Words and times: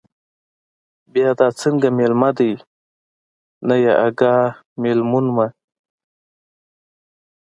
بیا 1.13 1.29
دا 1.39 1.47
څنگه 1.59 1.89
مېلمه 1.97 2.29
دے، 2.37 2.51
نه 3.67 3.75
يې 3.83 3.93
اگاه، 4.07 4.45
مېلمون 4.81 5.25
مه 5.35 5.47